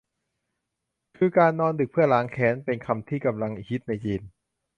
[1.17, 4.21] คือ "การนอนดึกเพื่อล้างแค้น" เป็นคำที่กำลังฮิตในจีน